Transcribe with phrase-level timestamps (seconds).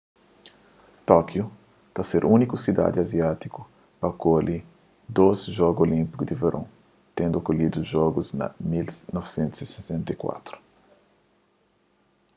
[1.09, 1.43] tókiu
[1.93, 3.61] ta ser úniku sidadi aziátiku
[3.99, 4.57] pa akolhi
[5.15, 6.67] dôs jogu olínpiku di veron
[7.17, 10.55] tendu akolhidu jogus na 1964